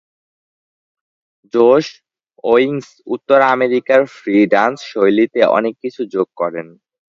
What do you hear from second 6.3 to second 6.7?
করেন।